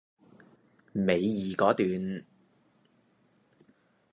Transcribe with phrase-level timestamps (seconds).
[0.95, 2.25] 尾二嗰段